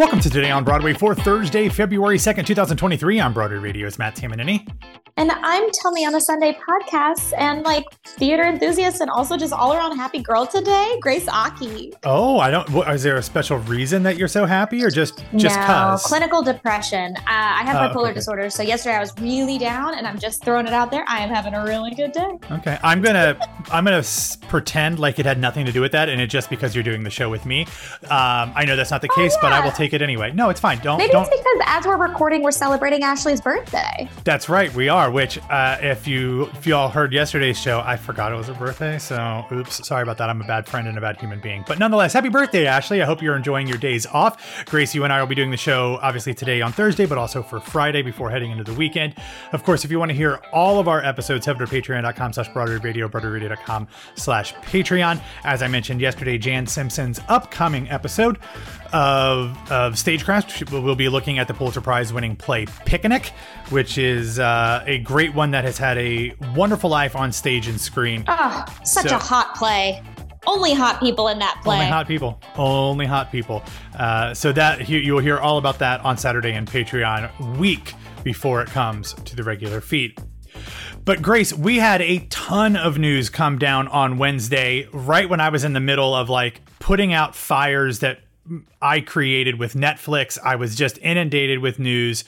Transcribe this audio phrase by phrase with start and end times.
[0.00, 3.86] Welcome to Today on Broadway for Thursday, February 2nd, 2023 on Broadway Radio.
[3.86, 4.66] It's Matt Tamanini.
[5.18, 9.52] And I'm Tell Me on a Sunday podcast and like theater enthusiast and also just
[9.52, 11.92] all around happy girl today, Grace Aki.
[12.04, 12.70] Oh, I don't.
[12.70, 16.02] What, is there a special reason that you're so happy, or just just no, cause?
[16.04, 17.14] clinical depression.
[17.18, 18.14] Uh, I have Oh, bipolar okay.
[18.14, 21.04] disorder, so yesterday I was really down, and I'm just throwing it out there.
[21.06, 22.30] I am having a really good day.
[22.52, 23.38] Okay, I'm gonna
[23.70, 26.48] I'm gonna s- pretend like it had nothing to do with that, and it just
[26.48, 27.66] because you're doing the show with me.
[28.04, 30.32] Um, I know that's not the case, but I will take it anyway.
[30.32, 30.78] No, it's fine.
[30.78, 31.26] Don't Maybe don't.
[31.28, 34.08] it's because as we're recording, we're celebrating Ashley's birthday.
[34.24, 35.10] That's right, we are.
[35.10, 38.54] Which, uh, if you if you all heard yesterday's show, I forgot it was her
[38.54, 38.98] birthday.
[38.98, 40.30] So, oops, sorry about that.
[40.30, 41.64] I'm a bad friend and a bad human being.
[41.66, 43.02] But nonetheless, happy birthday, Ashley.
[43.02, 44.64] I hope you're enjoying your days off.
[44.66, 47.42] Grace, you and I will be doing the show obviously today on Thursday, but also
[47.42, 49.14] for Friday before heading into the weekend.
[49.52, 52.32] Of course, if you want to hear all of our episodes, head over to patreon.com
[52.32, 55.20] slash broadway radio, broadwayradio.com slash Patreon.
[55.44, 58.38] As I mentioned yesterday, Jan Simpson's upcoming episode
[58.92, 63.26] of, of Stagecraft, we'll be looking at the Pulitzer Prize winning play Picnic,
[63.70, 67.80] which is uh, a great one that has had a wonderful life on stage and
[67.80, 68.24] screen.
[68.28, 70.02] Oh, such So- a hot play.
[70.46, 71.76] Only hot people in that play.
[71.76, 72.40] Only hot people.
[72.56, 73.62] Only hot people.
[73.94, 77.92] Uh, so that you, you will hear all about that on Saturday and Patreon week
[78.24, 80.18] before it comes to the regular feed.
[81.04, 85.50] But Grace, we had a ton of news come down on Wednesday, right when I
[85.50, 88.20] was in the middle of like putting out fires that
[88.80, 90.38] I created with Netflix.
[90.42, 92.24] I was just inundated with news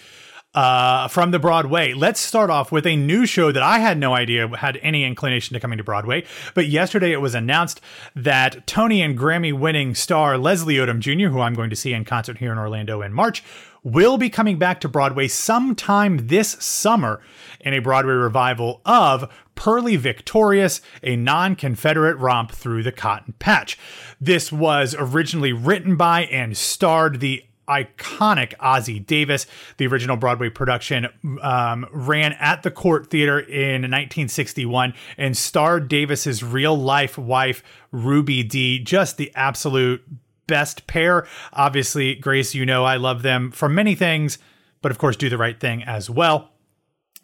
[0.55, 1.95] uh, from the Broadway.
[1.95, 5.55] Let's start off with a new show that I had no idea had any inclination
[5.55, 6.25] to coming to Broadway.
[6.55, 7.81] But yesterday it was announced
[8.15, 12.05] that Tony and Grammy winning star Leslie Odom Jr., who I'm going to see in
[12.05, 13.43] concert here in Orlando in March,
[13.83, 17.21] will be coming back to Broadway sometime this summer
[17.61, 23.79] in a Broadway revival of Purlie Victorious, a non Confederate romp through the cotton patch.
[24.21, 29.47] This was originally written by and starred the iconic Ossie Davis.
[29.77, 31.09] The original Broadway production
[31.43, 38.43] um, ran at the Cort Theater in 1961 and starred Davis's real life wife, Ruby
[38.43, 38.79] Dee.
[38.79, 40.05] Just the absolute
[40.53, 41.27] best pair.
[41.55, 44.37] Obviously, Grace, you know I love them for many things,
[44.83, 46.52] but of course, do the right thing as well.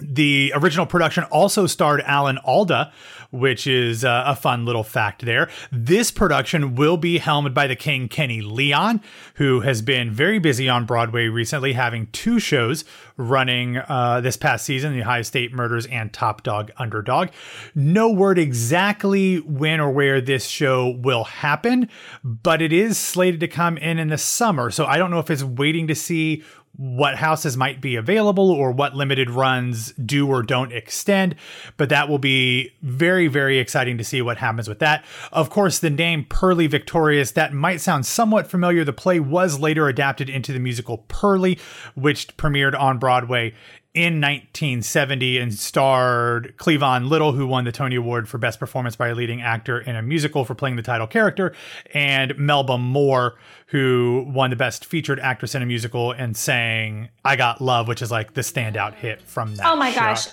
[0.00, 2.92] The original production also starred Alan Alda,
[3.30, 5.50] which is uh, a fun little fact there.
[5.72, 9.00] This production will be helmed by the king Kenny Leon,
[9.34, 12.84] who has been very busy on Broadway recently, having two shows
[13.16, 17.30] running uh, this past season The Ohio State Murders and Top Dog Underdog.
[17.74, 21.88] No word exactly when or where this show will happen,
[22.22, 24.70] but it is slated to come in in the summer.
[24.70, 26.44] So I don't know if it's waiting to see
[26.78, 31.34] what houses might be available or what limited runs do or don't extend.
[31.76, 35.04] But that will be very, very exciting to see what happens with that.
[35.32, 38.84] Of course, the name Purlie Victorious, that might sound somewhat familiar.
[38.84, 41.58] The play was later adapted into the musical Purlie,
[41.96, 43.54] which premiered on Broadway
[43.94, 49.08] in 1970 and starred Cleavon Little, who won the Tony Award for Best Performance by
[49.08, 51.54] a Leading Actor in a Musical for playing the title character,
[51.94, 53.36] and Melba Moore,
[53.68, 58.02] who won the Best Featured Actress in a Musical and sang I Got Love, which
[58.02, 59.66] is like the standout hit from that.
[59.66, 60.00] Oh my show.
[60.00, 60.28] gosh.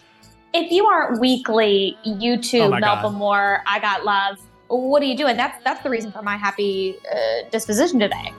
[0.54, 3.14] If you aren't weekly YouTube Oh Melba God.
[3.14, 4.38] Moore, I got love.
[4.68, 5.38] What are you doing?
[5.38, 8.34] That's that's the reason for my happy uh, disposition today.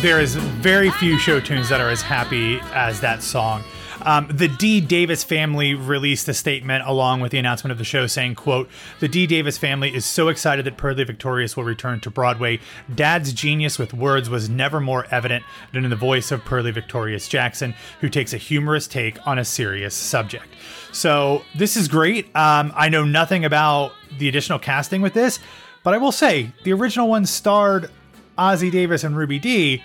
[0.00, 3.64] There is very few show tunes that are as happy as that song.
[4.02, 8.06] Um, the Dee Davis family released a statement along with the announcement of the show
[8.06, 8.70] saying, quote,
[9.00, 12.60] The Dee Davis family is so excited that Purlie Victorious will return to Broadway.
[12.94, 17.26] Dad's genius with words was never more evident than in the voice of Purlie Victorious
[17.26, 20.46] Jackson, who takes a humorous take on a serious subject.
[20.92, 22.26] So this is great.
[22.36, 25.40] Um, I know nothing about the additional casting with this,
[25.82, 27.90] but I will say the original one starred
[28.38, 29.82] Ossie Davis and Ruby Dee.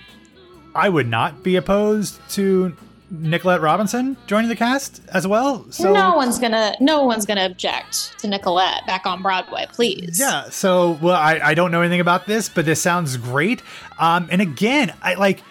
[0.76, 2.76] I would not be opposed to
[3.10, 5.66] Nicolette Robinson joining the cast as well.
[5.70, 10.20] So no one's gonna no one's gonna object to Nicolette back on Broadway, please.
[10.20, 13.62] yeah, so well, I, I don't know anything about this, but this sounds great.
[14.00, 15.44] Um, and again, I like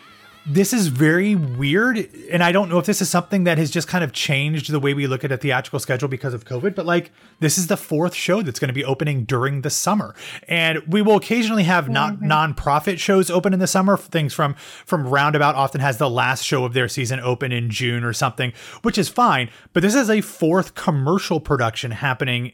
[0.45, 2.09] this is very weird.
[2.31, 4.81] And I don't know if this is something that has just kind of changed the
[4.81, 7.77] way we look at a theatrical schedule because of COVID, but like this is the
[7.77, 10.15] fourth show that's going to be opening during the summer.
[10.49, 12.29] And we will occasionally have not mm-hmm.
[12.29, 13.97] non-profit shows open in the summer.
[13.97, 18.05] Things from from Roundabout often has the last show of their season open in June
[18.05, 18.53] or something,
[18.83, 19.51] which is fine.
[19.73, 22.53] But this is a fourth commercial production happening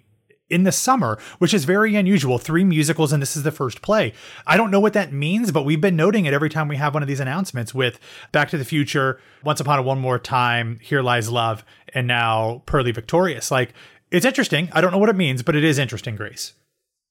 [0.50, 2.38] in the summer, which is very unusual.
[2.38, 4.12] Three musicals, and this is the first play.
[4.46, 6.94] I don't know what that means, but we've been noting it every time we have
[6.94, 7.98] one of these announcements with
[8.32, 11.64] Back to the Future, Once Upon a One More Time, Here Lies Love,
[11.94, 13.50] and now Purlie Victorious.
[13.50, 13.74] Like,
[14.10, 14.68] it's interesting.
[14.72, 16.54] I don't know what it means, but it is interesting, Grace.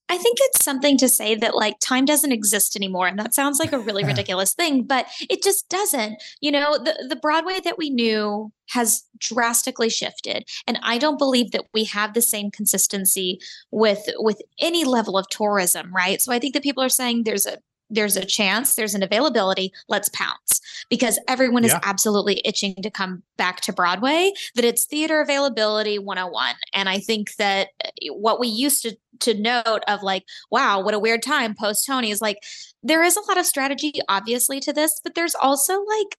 [0.09, 3.07] I think it's something to say that like time doesn't exist anymore.
[3.07, 6.21] And that sounds like a really ridiculous thing, but it just doesn't.
[6.41, 10.47] You know, the, the Broadway that we knew has drastically shifted.
[10.65, 13.39] And I don't believe that we have the same consistency
[13.71, 16.21] with with any level of tourism, right?
[16.21, 17.57] So I think that people are saying there's a
[17.89, 21.79] there's a chance, there's an availability, let's pounce because everyone is yeah.
[21.83, 26.55] absolutely itching to come back to Broadway, that it's theater availability 101.
[26.73, 30.93] And I think that uh, what we used to to note of like, wow, what
[30.93, 32.43] a weird time post Tony is like
[32.83, 36.17] there is a lot of strategy obviously to this, but there's also like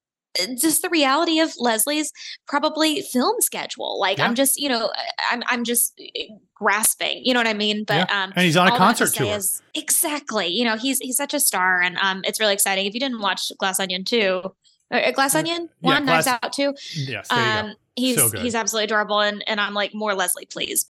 [0.61, 2.13] just the reality of Leslie's
[2.47, 3.99] probably film schedule.
[4.01, 4.27] Like yeah.
[4.27, 4.91] I'm just, you know,
[5.31, 7.85] I'm I'm just eh, grasping, you know what I mean?
[7.85, 8.25] But yeah.
[8.25, 9.37] um and he's on a concert to tour.
[9.37, 10.49] Is, exactly.
[10.49, 12.87] You know, he's he's such a star and um it's really exciting.
[12.87, 14.43] If you didn't watch Glass Onion 2,
[14.91, 16.75] uh, Glass Onion, yeah, one, Glass, Knives Out 2.
[16.95, 20.91] Yes, um he's so he's absolutely adorable and and I'm like more Leslie, please.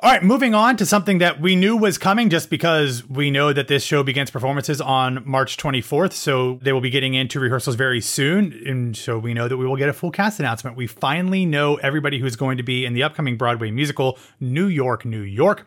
[0.00, 3.54] All right, moving on to something that we knew was coming just because we know
[3.54, 6.12] that this show begins performances on March 24th.
[6.12, 8.52] So they will be getting into rehearsals very soon.
[8.66, 10.76] And so we know that we will get a full cast announcement.
[10.76, 15.06] We finally know everybody who's going to be in the upcoming Broadway musical, New York,
[15.06, 15.66] New York.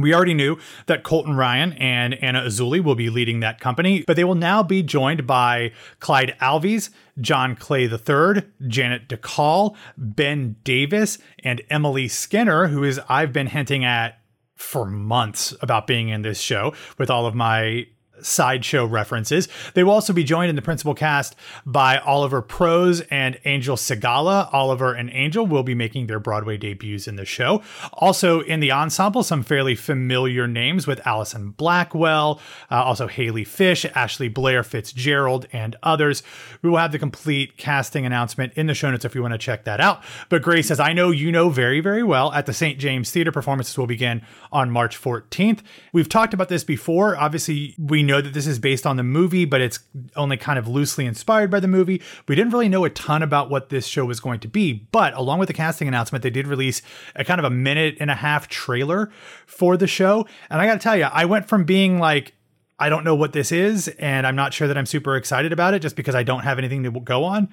[0.00, 4.16] We already knew that Colton Ryan and Anna Uzele will be leading that company, but
[4.16, 6.90] they will now be joined by Clyde Alves,
[7.20, 13.84] John Clay III, Janet Dacal, Ben Davis, and Emily Skinner, who is I've been hinting
[13.84, 14.20] at
[14.56, 17.86] for months about being in this show with all of my
[18.22, 19.48] sideshow references.
[19.74, 21.34] They will also be joined in the principal cast
[21.66, 24.48] by Oliver Prose and Angel Sigala.
[24.52, 27.62] Oliver and Angel will be making their Broadway debuts in the show.
[27.92, 33.84] Also in the ensemble, some fairly familiar names with Allison Blackwell, uh, also Haley Fish,
[33.94, 36.22] Ashley Blair Fitzgerald, and others.
[36.62, 39.38] We will have the complete casting announcement in the show notes if you want to
[39.38, 40.02] check that out.
[40.28, 42.78] But Grace, says, I know you know very, very well, at the St.
[42.78, 44.22] James Theater performances will begin
[44.52, 45.60] on March 14th.
[45.92, 47.16] We've talked about this before.
[47.16, 49.78] Obviously, we know that this is based on the movie, but it's
[50.16, 52.02] only kind of loosely inspired by the movie.
[52.26, 55.14] We didn't really know a ton about what this show was going to be, but
[55.14, 56.82] along with the casting announcement, they did release
[57.14, 59.12] a kind of a minute and a half trailer
[59.46, 60.26] for the show.
[60.50, 62.34] And I got to tell you, I went from being like,
[62.80, 65.74] I don't know what this is, and I'm not sure that I'm super excited about
[65.74, 67.48] it just because I don't have anything to go on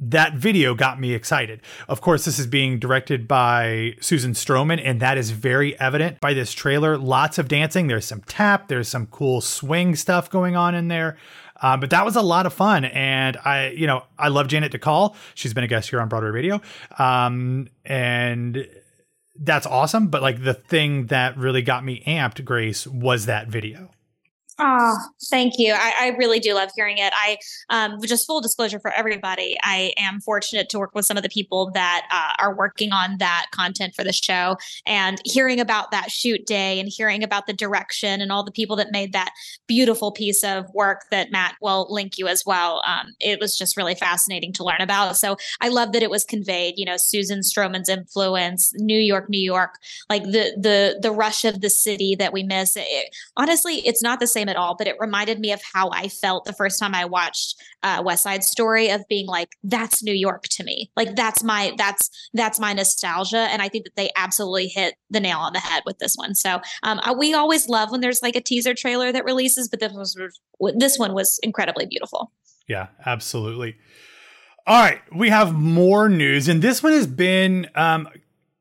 [0.00, 1.60] that video got me excited.
[1.86, 6.32] Of course, this is being directed by Susan Stroman, and that is very evident by
[6.32, 6.96] this trailer.
[6.96, 7.86] Lots of dancing.
[7.86, 8.68] There's some tap.
[8.68, 11.18] There's some cool swing stuff going on in there.
[11.62, 14.72] Uh, but that was a lot of fun, and I, you know, I love Janet
[14.72, 15.14] Dacal.
[15.34, 16.62] She's been a guest here on Broadway Radio,
[16.98, 18.66] um, and
[19.38, 20.08] that's awesome.
[20.08, 23.90] But like the thing that really got me amped, Grace, was that video.
[24.62, 24.98] Oh,
[25.30, 25.72] thank you.
[25.72, 27.14] I, I, really do love hearing it.
[27.16, 27.38] I
[27.70, 29.56] um, just full disclosure for everybody.
[29.62, 33.16] I am fortunate to work with some of the people that uh, are working on
[33.18, 37.54] that content for the show, and hearing about that shoot day, and hearing about the
[37.54, 39.32] direction, and all the people that made that
[39.66, 42.82] beautiful piece of work that Matt will link you as well.
[42.86, 45.16] Um, it was just really fascinating to learn about.
[45.16, 46.74] So I love that it was conveyed.
[46.76, 49.76] You know, Susan Stroman's influence, New York, New York,
[50.10, 52.76] like the the the rush of the city that we miss.
[52.76, 56.08] It, honestly, it's not the same at all, but it reminded me of how I
[56.08, 60.12] felt the first time I watched uh, West Side Story of being like, that's New
[60.14, 60.90] York to me.
[60.96, 65.20] Like that's my that's that's my nostalgia, and I think that they absolutely hit the
[65.20, 66.34] nail on the head with this one.
[66.34, 69.92] So um, we always love when there's like a teaser trailer that releases, but this
[69.92, 70.16] was
[70.76, 72.32] this one was incredibly beautiful.
[72.68, 73.76] Yeah, absolutely.
[74.66, 78.08] All right, we have more news, and this one has been um,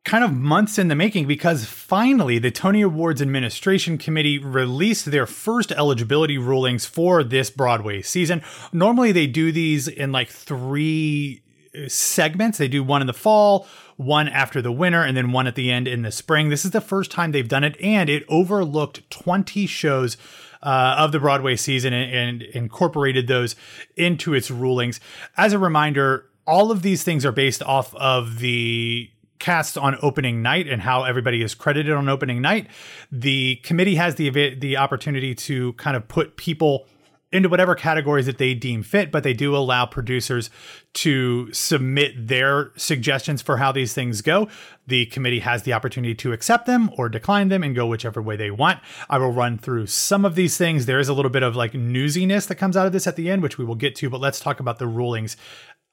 [0.05, 5.25] kind of months in the making because finally the Tony Awards Administration Committee released their
[5.25, 8.41] first eligibility rulings for this Broadway season.
[8.71, 11.43] Normally they do these in like three
[11.75, 12.57] uh, segments.
[12.57, 15.69] They do one in the fall, one after the winter, and then one at the
[15.69, 16.49] end in the spring.
[16.49, 20.17] This is the first time they've done it, and it overlooked 20 shows
[20.63, 23.55] uh, of the Broadway season and, and incorporated those
[23.95, 24.99] into its rulings.
[25.37, 30.41] As a reminder, all of these things are based off of the cast on opening
[30.41, 32.67] night and how everybody is credited on opening night.
[33.11, 36.85] The committee has the the opportunity to kind of put people
[37.31, 40.49] into whatever categories that they deem fit, but they do allow producers
[40.93, 44.47] to submit their suggestions for how these things go.
[44.87, 48.35] The committee has the opportunity to accept them or decline them and go whichever way
[48.35, 48.79] they want.
[49.09, 50.85] I will run through some of these things.
[50.85, 53.29] There is a little bit of like newsiness that comes out of this at the
[53.29, 55.37] end, which we will get to, but let's talk about the rulings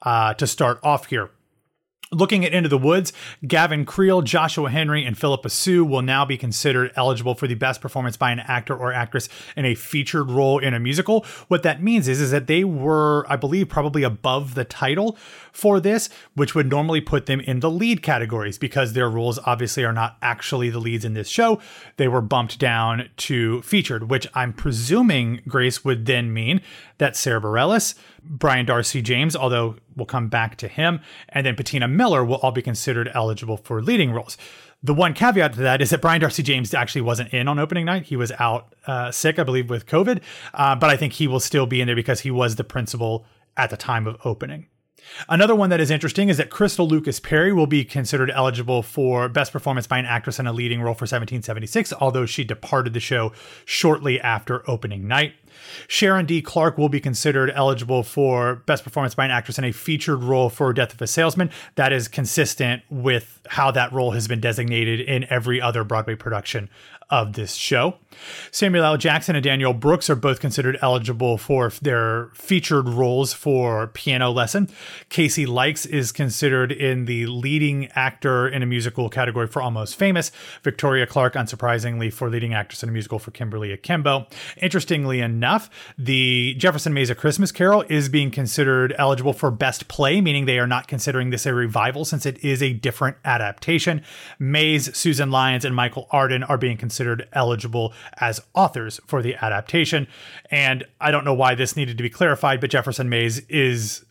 [0.03, 1.31] uh, to start off here.
[2.13, 3.13] Looking at Into the Woods,
[3.45, 7.81] Gavin Creel, Joshua Henry, and Philippa Soo will now be considered eligible for the best
[7.81, 11.27] performance by an actor or actress in a featured role in a musical.
[11.49, 15.19] What that means is, is that they were, I believe, probably above the title
[15.51, 19.85] for this, which would normally put them in the lead categories because their roles obviously
[19.85, 21.61] are not actually the leads in this show.
[21.97, 26.61] They were bumped down to featured, which I'm presuming, Grace, would then mean
[26.99, 27.97] that Sara Bareilles,
[28.29, 32.53] Brian Darcy James, although we'll come back to him, and then Patina Miller will all
[32.53, 34.37] be considered eligible for leading roles.
[34.83, 37.87] The one caveat to that is that Brian Darcy James actually wasn't in on opening
[37.87, 38.05] night.
[38.05, 40.21] He was out uh, sick, I believe, with COVID,
[40.55, 43.25] uh, but I think he will still be in there because he was the principal
[43.57, 44.69] at the time of opening.
[45.29, 49.29] Another one that is interesting is that Crystal Lucas Perry will be considered eligible for
[49.29, 53.01] Best Performance by an Actress in a Leading Role for 1776, although she departed the
[53.01, 53.33] show
[53.65, 55.35] shortly after opening night.
[55.89, 56.43] Sharon D.
[56.43, 60.51] Clarke will be considered eligible for Best Performance by an Actress in a Featured Role
[60.51, 61.51] for Death of a Salesman.
[61.77, 66.69] That is consistent with how that role has been designated in every other Broadway production
[67.11, 67.97] of this show.
[68.51, 68.97] Samuel L.
[68.97, 74.69] Jackson and Danielle Brooks are both considered eligible for their featured roles for Piano Lesson.
[75.09, 80.31] Casey Likes is considered in the leading actor in a musical category for Almost Famous.
[80.63, 84.27] Victoria Clark, unsurprisingly, for leading actress in a musical for Kimberly Akimbo.
[84.57, 90.45] Interestingly enough, the Jefferson Mays Christmas Carol is being considered eligible for Best Play, meaning
[90.45, 94.03] they are not considering this a revival since it is a different adaptation.
[94.39, 100.07] Mays, Susan Lyons, and Michael Arden are being considered eligible as authors for the adaptation.
[100.51, 104.05] And I don't know why this needed to be clarified, but Jefferson Mays is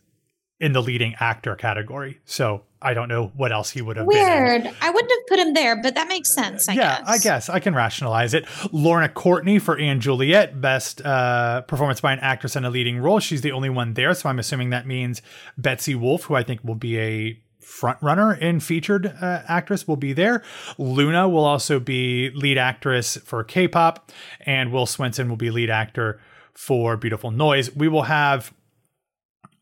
[0.58, 2.18] in the leading actor category.
[2.24, 4.62] So I don't know what else he would have Weird.
[4.62, 4.72] been.
[4.72, 4.76] in.
[4.80, 6.66] I wouldn't have put him there, but that makes sense.
[6.68, 7.08] I yeah, guess.
[7.08, 8.46] I guess I can rationalize it.
[8.72, 13.18] Lorna Courtney for And Juliet, best uh, performance by an actress in a leading role.
[13.20, 15.20] She's the only one there, so I'm assuming that means
[15.58, 19.96] Betsy Wolfe, who I think will be a front runner in featured uh, actress will
[19.96, 20.42] be there.
[20.78, 26.20] Luna will also be lead actress for K-pop, and Will Swenson will be lead actor
[26.54, 27.74] for Beautiful Noise.
[27.74, 28.54] We will have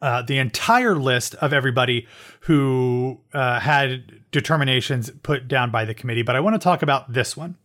[0.02, 2.06] uh, the entire list of everybody
[2.40, 7.14] who uh, had determinations put down by the committee, but I want to talk about
[7.14, 7.56] this one.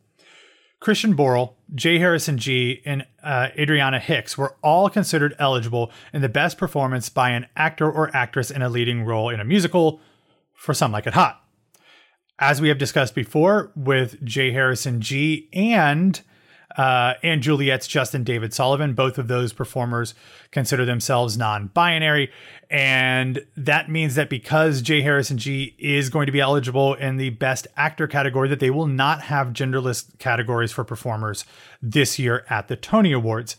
[0.80, 2.00] Christian Borle, J.
[2.00, 7.32] Harrison Ghee, and uh, Adrianna Hicks were all considered eligible in the best performance by
[7.32, 10.00] an actor or actress in a leading role in a musical
[10.60, 11.42] for Some Like It Hot.
[12.38, 14.52] As we have discussed before with J.
[14.52, 16.22] Harrison Ghee and
[16.78, 18.94] uh, and Juliet's Justin David Sullivan.
[18.94, 20.14] Both of those performers
[20.52, 22.32] consider themselves non binary.
[22.70, 25.02] And that means that because J.
[25.02, 28.88] Harrison Ghee is going to be eligible in the Best Actor category, that they will
[28.88, 31.44] not have genderless categories for performers
[31.82, 33.58] this year at the Tony Awards.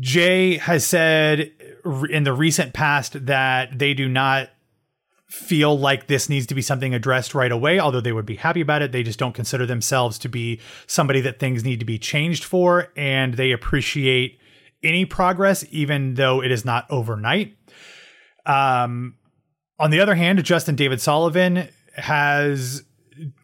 [0.00, 1.52] Jay has said
[2.08, 4.48] in the recent past that they do not
[5.30, 8.60] feel like this needs to be something addressed right away, although they would be happy
[8.60, 8.90] about it.
[8.90, 12.88] They just don't consider themselves to be somebody that things need to be changed for,
[12.96, 14.40] and they appreciate
[14.82, 17.56] any progress, even though it is not overnight.
[18.44, 19.14] Um,
[19.78, 22.82] on the other hand, Justin David Sullivan has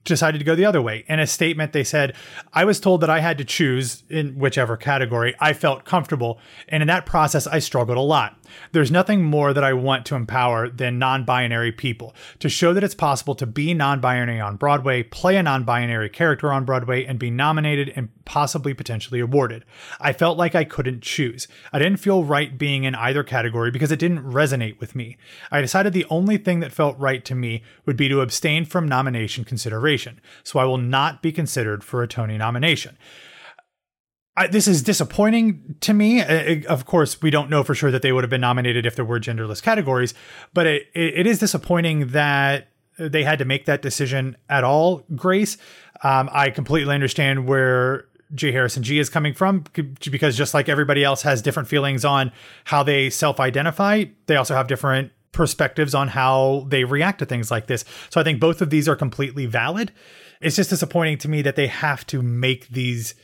[0.07, 1.05] decided to go the other way.
[1.09, 2.15] In a statement, they said,
[2.53, 6.39] I was told that I had to choose in whichever category I felt comfortable.
[6.69, 8.39] And in that process, I struggled a lot.
[8.73, 12.85] There's nothing more that I want to empower than non binary people to show that
[12.85, 17.05] it's possible to be non binary on Broadway, play a non binary character on Broadway,
[17.05, 19.65] and be nominated and possibly potentially awarded.
[20.01, 21.49] I felt like I couldn't choose.
[21.73, 25.17] I didn't feel right being in either category because it didn't resonate with me.
[25.51, 28.89] I decided the only thing that felt right to me would be to abstain from
[28.89, 29.96] nomination consideration,
[30.43, 32.97] so I will not be considered for a Tony nomination.
[34.37, 36.21] I, this is disappointing to me.
[36.21, 38.95] Uh, of course, we don't know for sure that they would have been nominated if
[38.95, 40.13] there were genderless categories,
[40.53, 45.57] but it, it is disappointing that they had to make that decision at all, Grace.
[46.03, 48.53] Um, I completely understand where J.
[48.53, 49.65] Harrison Ghee is coming from
[50.11, 52.33] because just like everybody else has different feelings on
[52.65, 57.51] how they self identify, they also have different perspectives on how they react to things
[57.51, 57.85] like this.
[58.11, 59.93] So I think both of these are completely valid.
[60.41, 63.15] It's just disappointing to me that they have to make these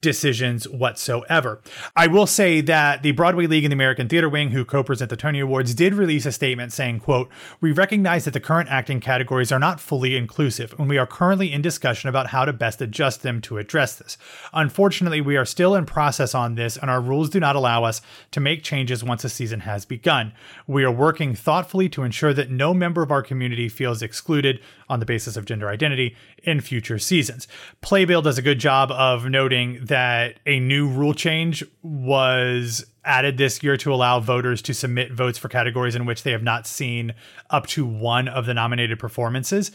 [0.00, 1.60] decisions whatsoever.
[1.94, 5.16] I will say that the Broadway League and the American Theater Wing, who co-present the
[5.16, 7.28] Tony Awards, did release a statement saying, quote,
[7.60, 11.52] We recognize that the current acting categories are not fully inclusive, and we are currently
[11.52, 14.16] in discussion about how to best adjust them to address this.
[14.54, 18.00] Unfortunately, we are still in process on this, and our rules do not allow us
[18.30, 20.32] to make changes once a season has begun.
[20.66, 25.00] We are working thoughtfully to ensure that no member of our community feels excluded on
[25.00, 27.46] the basis of gender identity in future seasons.
[27.80, 33.62] Playbill does a good job of noting that a new rule change was added this
[33.62, 37.12] year to allow voters to submit votes for categories in which they have not seen
[37.50, 39.70] up to one of the nominated performances.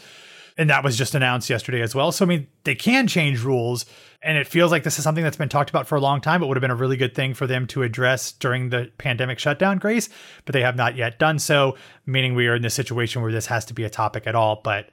[0.58, 2.12] And that was just announced yesterday as well.
[2.12, 3.84] So, I mean, they can change rules.
[4.22, 6.42] And it feels like this is something that's been talked about for a long time.
[6.42, 9.38] It would have been a really good thing for them to address during the pandemic
[9.38, 10.08] shutdown, Grace,
[10.46, 13.46] but they have not yet done so, meaning we are in this situation where this
[13.46, 14.62] has to be a topic at all.
[14.64, 14.88] But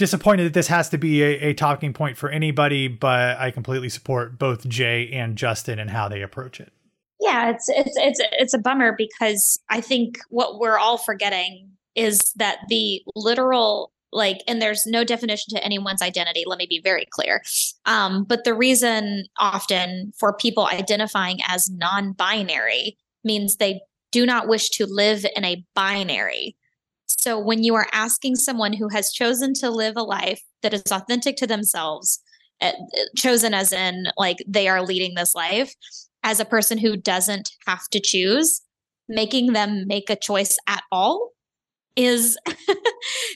[0.00, 3.90] disappointed that this has to be a, a, talking point for anybody, but I completely
[3.90, 6.72] support both Jay and Justin and how they approach it.
[7.20, 12.18] Yeah, it's it's it's it's a bummer because I think what we're all forgetting is
[12.36, 17.06] that the literal like and there's no definition to anyone's identity let me be very
[17.10, 17.42] clear
[17.84, 23.80] um, but the reason often for people identifying as non-binary means they
[24.10, 26.56] do not wish to live in a binary
[27.20, 30.82] so when you are asking someone who has chosen to live a life that is
[30.90, 32.18] authentic to themselves,
[32.62, 32.72] uh,
[33.14, 35.74] chosen as in like they are leading this life,
[36.22, 38.62] as a person who doesn't have to choose,
[39.06, 41.32] making them make a choice at all
[41.96, 42.38] is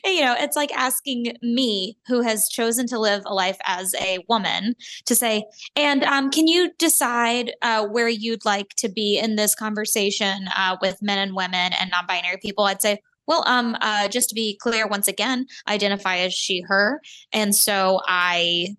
[0.04, 4.20] you know it's like asking me who has chosen to live a life as a
[4.28, 9.34] woman to say and um, can you decide uh, where you'd like to be in
[9.34, 12.64] this conversation uh, with men and women and non-binary people?
[12.64, 17.00] I'd say well, um, uh, just to be clear, once again, identify as she, her.
[17.32, 18.76] And so I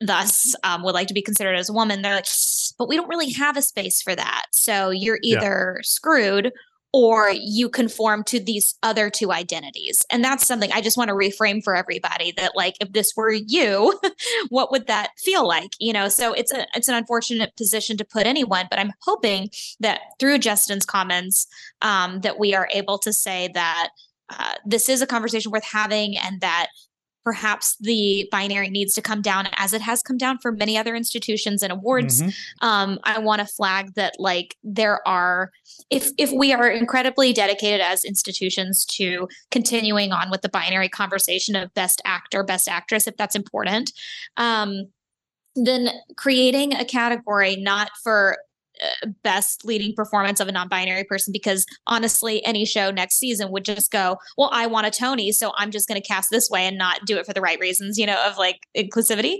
[0.00, 2.02] thus um, would like to be considered as a woman.
[2.02, 2.26] They're like,
[2.78, 4.46] but we don't really have a space for that.
[4.52, 5.82] So you're either yeah.
[5.82, 6.52] screwed
[6.92, 10.04] or you conform to these other two identities.
[10.10, 13.32] And that's something I just want to reframe for everybody that like if this were
[13.32, 13.98] you,
[14.50, 15.72] what would that feel like?
[15.80, 19.50] You know, so it's a it's an unfortunate position to put anyone, but I'm hoping
[19.80, 21.46] that through Justin's comments
[21.80, 23.90] um, that we are able to say that
[24.28, 26.68] uh, this is a conversation worth having and that
[27.24, 30.94] perhaps the binary needs to come down as it has come down for many other
[30.94, 32.66] institutions and awards mm-hmm.
[32.66, 35.50] um, i want to flag that like there are
[35.90, 41.54] if if we are incredibly dedicated as institutions to continuing on with the binary conversation
[41.54, 43.92] of best actor best actress if that's important
[44.36, 44.86] um,
[45.54, 48.38] then creating a category not for
[49.22, 53.90] best leading performance of a non-binary person because honestly any show next season would just
[53.90, 56.78] go well i want a tony so i'm just going to cast this way and
[56.78, 59.38] not do it for the right reasons you know of like inclusivity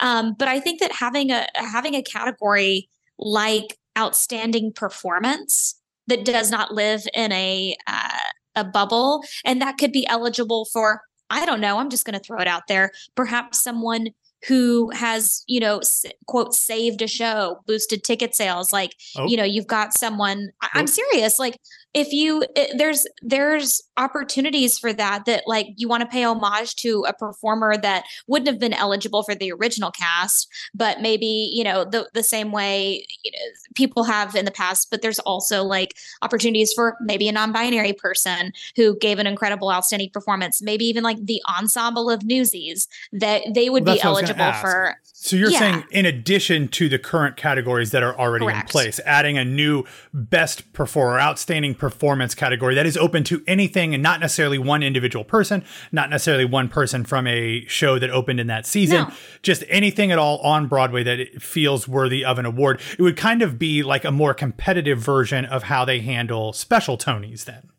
[0.00, 6.50] um, but i think that having a having a category like outstanding performance that does
[6.50, 8.18] not live in a uh,
[8.56, 11.78] a bubble and that could be eligible for I don't know.
[11.78, 12.92] I'm just going to throw it out there.
[13.16, 14.08] Perhaps someone
[14.46, 15.80] who has you know
[16.26, 19.26] quote saved a show boosted ticket sales like oh.
[19.26, 21.58] you know you've got someone i'm serious like
[21.94, 26.74] if you it, there's there's opportunities for that that like you want to pay homage
[26.74, 31.62] to a performer that wouldn't have been eligible for the original cast but maybe you
[31.62, 33.38] know the the same way you know,
[33.74, 38.52] people have in the past but there's also like opportunities for maybe a non-binary person
[38.74, 43.70] who gave an incredible outstanding performance maybe even like the ensemble of newsies that they
[43.70, 45.58] would well, be eligible for so you're yeah.
[45.58, 48.68] saying in addition to the current categories that are already Correct.
[48.68, 53.94] in place adding a new best performer outstanding performance category that is open to anything
[53.94, 58.38] and not necessarily one individual person, not necessarily one person from a show that opened
[58.38, 59.14] in that season, no.
[59.42, 62.80] just anything at all on Broadway that feels worthy of an award.
[62.98, 66.98] It would kind of be like a more competitive version of how they handle special
[66.98, 67.70] Tonys then.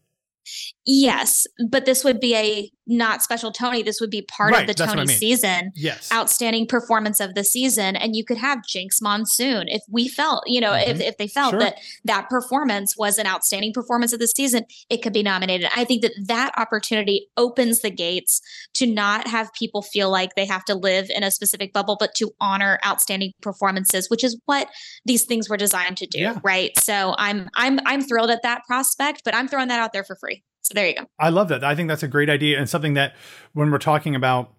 [0.86, 3.84] Yes, but this would be a not special Tony.
[3.84, 5.18] This would be part right, of the Tony I mean.
[5.18, 5.72] season.
[5.76, 6.12] Yes.
[6.12, 7.96] Outstanding performance of the season.
[7.96, 10.92] And you could have Jinkx Monsoon if we felt, you know, mm-hmm.
[10.92, 11.60] if, if they felt sure.
[11.60, 15.70] that that performance was an outstanding performance of the season, it could be nominated.
[15.76, 18.42] I think that that opportunity opens the gates
[18.76, 22.14] to not have people feel like they have to live in a specific bubble, but
[22.16, 24.70] to honor outstanding performances, which is what
[25.06, 26.20] these things were designed to do.
[26.20, 26.40] Yeah.
[26.44, 26.78] Right.
[26.80, 30.16] So I'm, I'm, I'm thrilled at that prospect, but I'm throwing that out there for
[30.16, 30.44] free.
[30.66, 31.06] So there you go.
[31.20, 31.64] I love that.
[31.64, 33.16] I think that's a great idea and something that
[33.54, 34.52] when we're talking about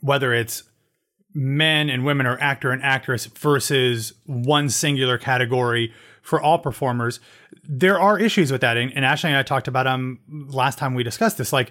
[0.00, 0.64] whether it's
[1.32, 7.20] men and women or actor and actress versus one singular category for all performers,
[7.62, 8.76] there are issues with that.
[8.76, 11.52] And, and Ashley and I talked about them last time we discussed this.
[11.52, 11.70] Like,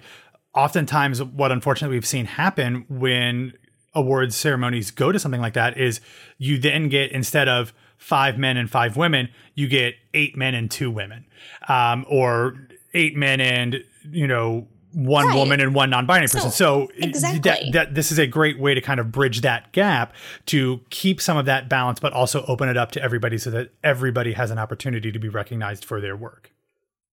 [0.54, 3.52] oftentimes, what unfortunately we've seen happen when
[3.94, 6.00] awards ceremonies go to something like that is
[6.38, 10.70] you then get instead of five men and five women, you get eight men and
[10.70, 11.26] two women,
[11.68, 12.56] um, or
[12.94, 15.36] eight men and you know one Right.
[15.36, 16.50] woman and one non-binary So, person.
[16.50, 17.40] So exactly.
[17.40, 20.12] that, that this is a great way to kind of bridge that gap
[20.46, 23.70] to keep some of that balance, but also open it up to everybody so that
[23.82, 26.52] everybody has an opportunity to be recognized for their work.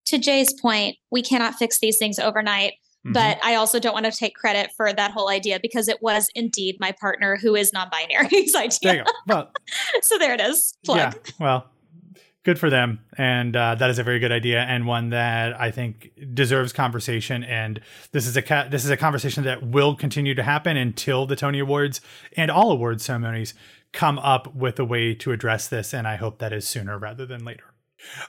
[0.07, 2.73] To Jay's point, we cannot fix these things overnight.
[3.07, 3.13] Mhm.
[3.13, 6.27] But I also don't want to take credit for that whole idea because it was
[6.35, 8.93] indeed my partner who is non-binary's there idea.
[8.93, 9.11] you go.
[9.25, 9.51] Well,
[10.01, 10.75] so there it is.
[10.83, 10.97] Plug.
[10.97, 11.69] Yeah, well,
[12.43, 15.71] good for them, and uh, that is a very good idea and one that I
[15.71, 17.43] think deserves conversation.
[17.43, 21.25] And this is a ca- this is a conversation that will continue to happen until
[21.25, 22.01] the Tony Awards
[22.35, 23.53] and all awards ceremonies
[23.91, 25.93] come up with a way to address this.
[25.93, 27.73] And I hope that is sooner rather than later.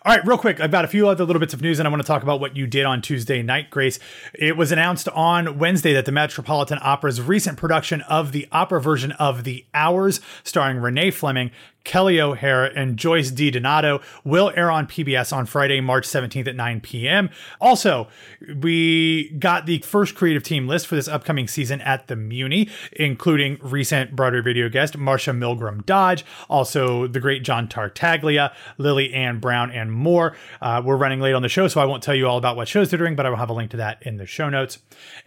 [0.05, 1.91] All right, real quick, I've got a few other little bits of news, and I
[1.91, 4.01] want to talk about what you did on Tuesday night, Grace.
[4.35, 9.13] It was announced on Wednesday that the Metropolitan Opera's recent production of the opera version
[9.13, 11.53] of The Hours, starring Renee Fleming,
[11.85, 16.81] Kelly O'Hara, and Joyce DiDonato, will air on PBS on Friday, March 17th at 9
[16.81, 17.31] p.m.
[17.61, 18.09] Also,
[18.61, 23.59] we got the first creative team list for this upcoming season at the Muny, including
[23.63, 29.71] recent Broadway video guest Marcia Milgrom Dodge, also the great John Tartaglia, Lily Ann Brown,
[29.71, 30.37] and more.
[30.61, 32.69] Uh, we're running late on the show, so I won't tell you all about what
[32.69, 34.79] shows they're doing, but I will have a link to that in the show notes.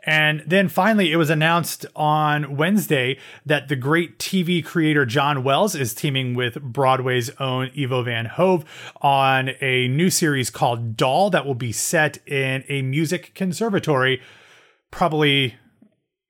[0.04, 5.76] And then finally, it was announced on Wednesday that the great TV creator John Wells
[5.76, 8.66] is teaming with Broadway's own Ivo Van Hove
[9.02, 14.22] on a new series called Doll that will be set in a music conservatory,
[14.92, 15.56] probably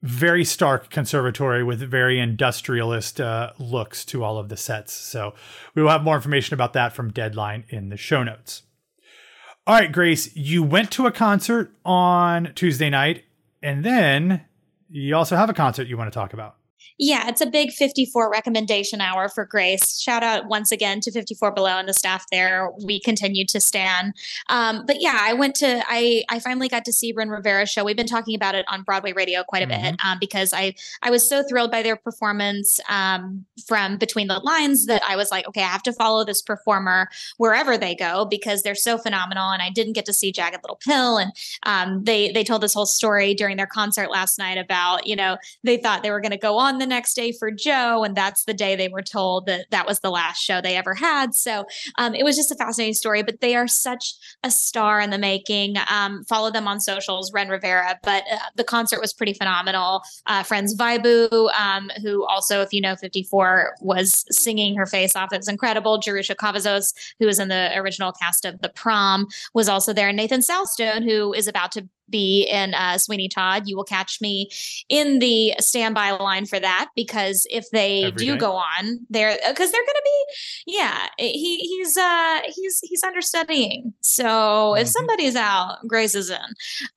[0.04, 4.92] very stark conservatory with very industrialist uh, looks to all of the sets.
[4.92, 5.34] So
[5.74, 8.64] we will have more information about that from Deadline in the show notes.
[9.66, 13.24] All right, Grace, you went to a concert on Tuesday night,
[13.62, 14.44] and then
[14.90, 16.58] you also have a concert you want to talk about.
[16.98, 20.00] Yeah, it's a big 54 recommendation hour for Grace.
[20.00, 22.70] Shout out once again to 54 Below and the staff there.
[22.86, 24.14] We continue to stand.
[24.50, 27.84] Um, but yeah, I went to I I finally got to see Ren Rivera's show.
[27.84, 31.10] We've been talking about it on Broadway Radio quite a bit um, because I I
[31.10, 35.48] was so thrilled by their performance um, from Between the Lines that I was like,
[35.48, 39.50] okay, I have to follow this performer wherever they go because they're so phenomenal.
[39.50, 41.32] And I didn't get to see Jagged Little Pill, and
[41.64, 45.38] um, they they told this whole story during their concert last night about you know
[45.64, 48.46] they thought they were going to go on the next day for Joe, and that's
[48.46, 51.34] the day they were told that that was the last show they ever had.
[51.36, 51.66] So
[51.98, 53.24] um, it was just a fascinating story.
[53.24, 55.76] But they are such a star in the making.
[55.90, 58.00] Um, follow them on socials, Ren Rivera.
[58.04, 60.02] But uh, the concert was pretty phenomenal.
[60.26, 65.34] Uh, friends Vibu, um, who also, if you know 54, was singing her face off.
[65.34, 65.98] It was incredible.
[65.98, 70.10] Jerusha Cavazos, who was in the original cast of The Prom, was also there.
[70.10, 73.64] And Nathan Salstone, who is about to be in uh, Sweeney Todd.
[73.66, 74.50] You will catch me
[74.90, 78.38] in the standby line for that because if they Every do day?
[78.38, 83.94] go on, they're because they're going to be, yeah, he he's uh he's he's understudying.
[84.02, 84.92] So if Mhm.
[84.92, 86.38] somebody's out, Grace is in.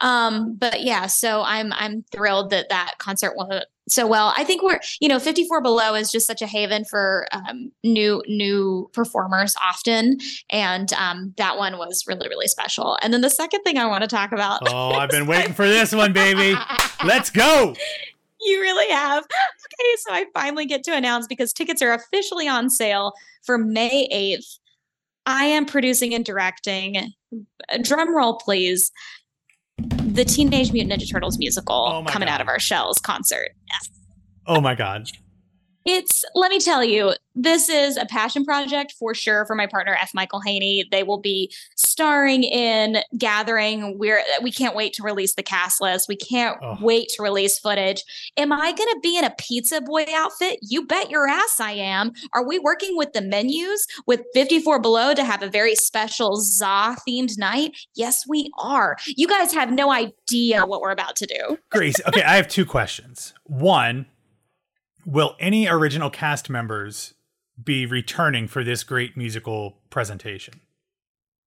[0.01, 4.33] Um, but yeah, so I'm I'm thrilled that that concert went so well.
[4.37, 8.23] I think we're you know 54 Below is just such a haven for um, new
[8.27, 10.19] new performers often,
[10.51, 12.99] and um, that one was really really special.
[13.03, 14.61] And then the second thing I want to talk about.
[14.69, 16.57] Oh, I've been waiting for this one, baby.
[17.05, 17.75] Let's go.
[18.39, 19.25] You really have.
[19.25, 24.07] Okay, so I finally get to announce because tickets are officially on sale for May
[24.13, 24.59] 8th.
[25.25, 27.13] I am producing and directing,
[27.83, 28.93] drum roll please,
[29.79, 32.35] the Teenage Mutant Ninja Turtles musical Oh coming God.
[32.35, 33.49] out of our shells concert.
[34.47, 35.09] Oh my God.
[35.89, 39.97] It's, let me tell you, this is a passion project for sure for my partner
[40.01, 40.11] F.
[40.15, 40.85] Michael Haynie.
[40.91, 43.97] They will be starring in Gathering.
[43.97, 46.09] We're we can't wait to release the cast list.
[46.09, 46.77] We can't Oh.
[46.81, 48.03] wait to release footage.
[48.37, 50.59] Am I going to be in a pizza boy outfit?
[50.61, 52.11] You bet your ass I am.
[52.33, 56.97] Are we working with the menus with 54 Below to have a very special ZA
[57.09, 57.77] themed night?
[57.95, 58.97] Yes, we are.
[59.07, 61.59] You guys have no idea what we're about to do.
[61.71, 63.35] Grace, okay, I have two questions.
[63.45, 64.07] One,
[65.07, 67.15] will any original cast members
[67.63, 70.61] be returning for this great musical presentation?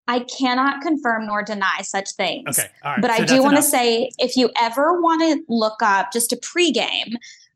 [0.07, 2.57] I cannot confirm nor deny such things.
[2.57, 3.01] Okay, all right.
[3.01, 6.33] But so I do want to say if you ever want to look up just
[6.33, 7.13] a pregame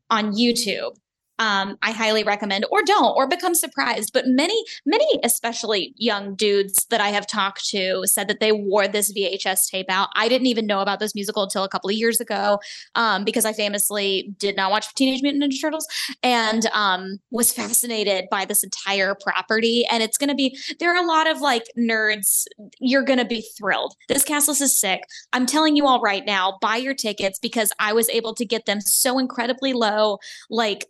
[0.08, 0.96] on YouTube,
[1.38, 4.12] um, I highly recommend, or don't, or become surprised.
[4.12, 8.86] But many, many, especially young dudes that I have talked to, said that they wore
[8.86, 10.08] this VHS tape out.
[10.14, 12.60] I didn't even know about this musical until a couple of years ago,
[12.94, 15.86] um, because I famously did not watch Teenage Mutant Ninja Turtles
[16.22, 19.84] and um, was fascinated by this entire property.
[19.90, 22.44] And it's going to be there are a lot of like nerds.
[22.80, 23.94] You're going to be thrilled.
[24.08, 25.02] This cast list is sick.
[25.32, 28.66] I'm telling you all right now, buy your tickets because I was able to get
[28.66, 30.18] them so incredibly low,
[30.50, 30.86] like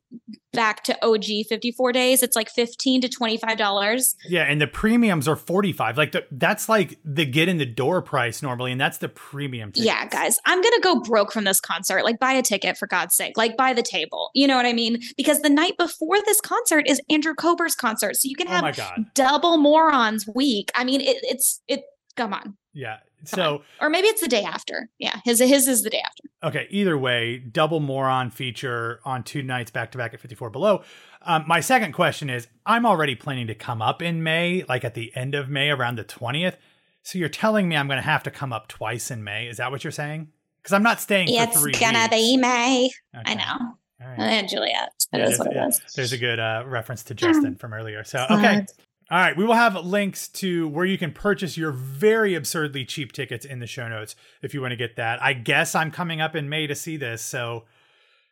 [0.52, 4.14] back to OG 54 days, it's like 15 to $25.
[4.28, 5.98] Yeah, and the premiums are 45.
[5.98, 9.72] Like the, that's like the get in the door price normally and that's the premium
[9.72, 9.86] tickets.
[9.86, 12.04] Yeah, guys, I'm going to go broke from this concert.
[12.04, 13.36] Like buy a ticket for God's sake.
[13.36, 14.30] Like buy the table.
[14.34, 15.00] You know what I mean?
[15.16, 18.16] Because the night before this concert is Andrew Kober's concert.
[18.16, 19.06] So you can Oh have god.
[19.14, 20.70] double morons week.
[20.74, 21.82] I mean, it, it's it
[22.16, 22.56] come on.
[22.72, 22.98] Yeah.
[23.24, 24.88] So, Or maybe it's the day after.
[24.98, 26.22] Yeah, his his is the day after.
[26.42, 30.82] okay, either way, double moron feature on two nights back to back at 54 below.
[31.22, 34.94] Um, my second question is I'm already planning to come up in May, like at
[34.94, 36.56] the end of May, around the 20th.
[37.02, 39.46] So you're telling me I'm going to have to come up twice in May.
[39.46, 40.28] Is that what you're saying?
[40.62, 42.14] Because I'm not staying for It's three gonna weeks.
[42.14, 42.90] be May.
[43.26, 43.74] I know.
[44.02, 44.18] All right.
[44.18, 44.90] And Juliet.
[45.12, 45.68] That Yeah, is what it yeah.
[45.94, 48.04] There's a good uh, reference to Justin from earlier.
[48.04, 48.64] So, okay.
[49.10, 49.36] All right.
[49.36, 53.58] We will have links to where you can purchase your very absurdly cheap tickets in
[53.58, 55.22] the show notes if you want to get that.
[55.22, 57.22] I guess I'm coming up in May to see this.
[57.22, 57.64] So,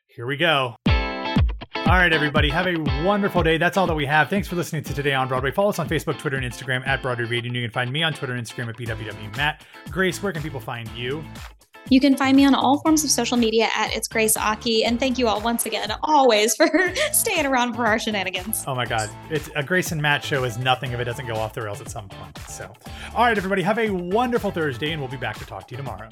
[0.06, 0.76] here we go.
[1.92, 2.48] All right, everybody.
[2.48, 3.58] Have a wonderful day.
[3.58, 4.30] That's all that we have.
[4.30, 5.50] Thanks for listening to Today on Broadway.
[5.50, 7.52] Follow us on Facebook, Twitter, and Instagram at Broadway Radio.
[7.52, 9.64] You can find me on Twitter and Instagram at BWW Matt.
[9.90, 11.24] Grace, where can people find you?
[11.88, 14.84] You can find me on all forms of social media at It's Grace Aki.
[14.84, 16.68] And thank you all once again, always, for
[17.12, 18.64] staying around for our shenanigans.
[18.66, 19.10] Oh my God.
[19.30, 21.80] It's a Grace and Matt show is nothing if it doesn't go off the rails
[21.80, 22.38] at some point.
[22.48, 22.72] So,
[23.14, 25.76] all right, everybody, have a wonderful Thursday, and we'll be back to talk to you
[25.76, 26.08] tomorrow.